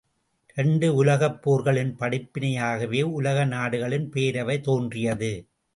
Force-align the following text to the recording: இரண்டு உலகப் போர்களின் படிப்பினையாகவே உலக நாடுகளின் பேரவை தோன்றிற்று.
இரண்டு 0.57 0.95
உலகப் 0.95 1.41
போர்களின் 1.41 1.93
படிப்பினையாகவே 1.99 3.01
உலக 3.11 3.45
நாடுகளின் 3.45 4.09
பேரவை 4.09 4.59
தோன்றிற்று. 4.61 5.33